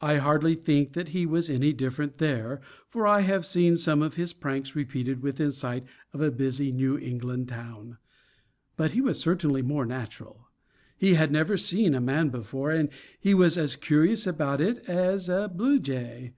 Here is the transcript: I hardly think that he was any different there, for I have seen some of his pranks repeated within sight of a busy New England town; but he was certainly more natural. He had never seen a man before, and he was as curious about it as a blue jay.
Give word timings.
I 0.00 0.16
hardly 0.16 0.54
think 0.54 0.94
that 0.94 1.10
he 1.10 1.26
was 1.26 1.50
any 1.50 1.74
different 1.74 2.14
there, 2.14 2.62
for 2.88 3.06
I 3.06 3.20
have 3.20 3.44
seen 3.44 3.76
some 3.76 4.00
of 4.00 4.14
his 4.14 4.32
pranks 4.32 4.74
repeated 4.74 5.20
within 5.22 5.50
sight 5.50 5.84
of 6.14 6.22
a 6.22 6.30
busy 6.30 6.72
New 6.72 6.96
England 6.96 7.48
town; 7.48 7.98
but 8.78 8.92
he 8.92 9.02
was 9.02 9.20
certainly 9.20 9.60
more 9.60 9.84
natural. 9.84 10.48
He 10.96 11.12
had 11.12 11.30
never 11.30 11.58
seen 11.58 11.94
a 11.94 12.00
man 12.00 12.30
before, 12.30 12.70
and 12.70 12.88
he 13.20 13.34
was 13.34 13.58
as 13.58 13.76
curious 13.76 14.26
about 14.26 14.62
it 14.62 14.78
as 14.88 15.28
a 15.28 15.52
blue 15.54 15.78
jay. 15.78 16.32